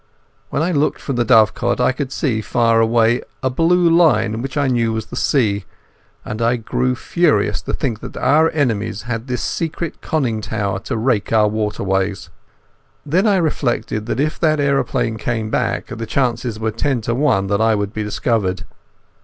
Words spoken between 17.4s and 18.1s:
that I would be